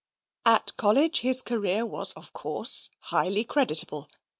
[0.47, 4.09] At college his career was of course highly creditable.